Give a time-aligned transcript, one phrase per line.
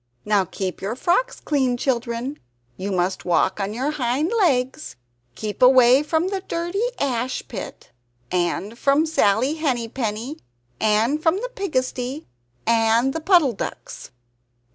[0.25, 2.39] "Now keep your frocks clean, children!
[2.75, 4.95] You must walk on your hind legs.
[5.35, 7.91] Keep away from the dirty ash pit,
[8.31, 10.37] and from Sally Henny Penny,
[10.79, 12.25] and from the pigsty
[12.65, 14.09] and the Puddle ducks."